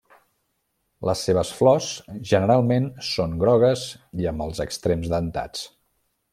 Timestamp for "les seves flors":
1.09-1.89